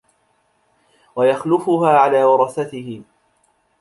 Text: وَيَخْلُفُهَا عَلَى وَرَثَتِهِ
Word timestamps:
وَيَخْلُفُهَا 1.15 1.89
عَلَى 1.99 2.23
وَرَثَتِهِ 2.25 3.03